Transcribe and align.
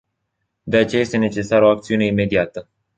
De 0.63 0.77
aceea 0.77 1.01
este 1.01 1.17
necesară 1.17 1.65
o 1.65 1.69
acțiune 1.69 2.05
imediată. 2.05 2.69